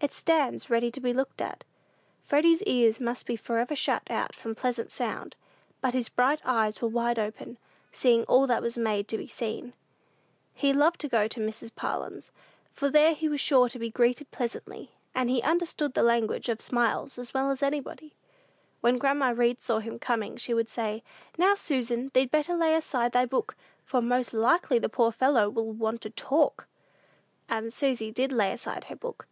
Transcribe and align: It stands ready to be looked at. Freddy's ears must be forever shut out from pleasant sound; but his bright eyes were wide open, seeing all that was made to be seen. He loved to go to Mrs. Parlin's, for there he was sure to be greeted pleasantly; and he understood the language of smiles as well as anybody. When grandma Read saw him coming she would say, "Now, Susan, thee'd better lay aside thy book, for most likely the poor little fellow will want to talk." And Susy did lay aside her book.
It 0.00 0.12
stands 0.12 0.70
ready 0.70 0.92
to 0.92 1.00
be 1.00 1.12
looked 1.12 1.42
at. 1.42 1.64
Freddy's 2.22 2.62
ears 2.62 3.00
must 3.00 3.26
be 3.26 3.34
forever 3.34 3.74
shut 3.74 4.08
out 4.08 4.32
from 4.32 4.54
pleasant 4.54 4.92
sound; 4.92 5.34
but 5.80 5.94
his 5.94 6.08
bright 6.08 6.40
eyes 6.44 6.80
were 6.80 6.86
wide 6.86 7.18
open, 7.18 7.58
seeing 7.92 8.22
all 8.26 8.46
that 8.46 8.62
was 8.62 8.78
made 8.78 9.08
to 9.08 9.18
be 9.18 9.26
seen. 9.26 9.74
He 10.54 10.72
loved 10.72 11.00
to 11.00 11.08
go 11.08 11.26
to 11.26 11.40
Mrs. 11.40 11.74
Parlin's, 11.74 12.30
for 12.72 12.88
there 12.88 13.14
he 13.14 13.28
was 13.28 13.40
sure 13.40 13.68
to 13.68 13.80
be 13.80 13.90
greeted 13.90 14.30
pleasantly; 14.30 14.92
and 15.12 15.28
he 15.28 15.42
understood 15.42 15.94
the 15.94 16.04
language 16.04 16.48
of 16.48 16.60
smiles 16.60 17.18
as 17.18 17.34
well 17.34 17.50
as 17.50 17.60
anybody. 17.60 18.14
When 18.80 18.96
grandma 18.96 19.30
Read 19.36 19.60
saw 19.60 19.80
him 19.80 19.98
coming 19.98 20.36
she 20.36 20.54
would 20.54 20.68
say, 20.68 21.02
"Now, 21.36 21.56
Susan, 21.56 22.10
thee'd 22.14 22.30
better 22.30 22.54
lay 22.56 22.76
aside 22.76 23.10
thy 23.10 23.26
book, 23.26 23.56
for 23.84 24.00
most 24.00 24.32
likely 24.32 24.78
the 24.78 24.88
poor 24.88 25.06
little 25.06 25.18
fellow 25.18 25.50
will 25.50 25.72
want 25.72 26.00
to 26.02 26.10
talk." 26.10 26.68
And 27.48 27.72
Susy 27.72 28.12
did 28.12 28.30
lay 28.30 28.52
aside 28.52 28.84
her 28.84 28.94
book. 28.94 29.26